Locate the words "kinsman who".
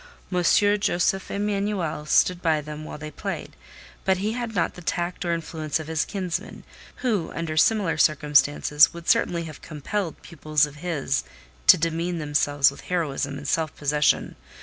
6.05-7.31